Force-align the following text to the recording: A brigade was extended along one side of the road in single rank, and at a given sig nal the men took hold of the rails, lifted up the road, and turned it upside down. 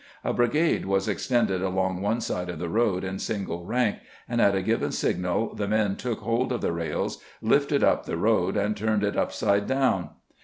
A 0.23 0.33
brigade 0.33 0.85
was 0.85 1.07
extended 1.07 1.61
along 1.61 2.01
one 2.01 2.21
side 2.21 2.49
of 2.49 2.57
the 2.57 2.69
road 2.69 3.03
in 3.03 3.19
single 3.19 3.65
rank, 3.67 3.99
and 4.27 4.41
at 4.41 4.55
a 4.55 4.63
given 4.63 4.91
sig 4.91 5.19
nal 5.19 5.53
the 5.53 5.67
men 5.67 5.95
took 5.95 6.21
hold 6.21 6.51
of 6.51 6.61
the 6.61 6.71
rails, 6.73 7.21
lifted 7.39 7.83
up 7.83 8.07
the 8.07 8.17
road, 8.17 8.57
and 8.57 8.75
turned 8.75 9.03
it 9.03 9.15
upside 9.15 9.67
down. 9.67 10.09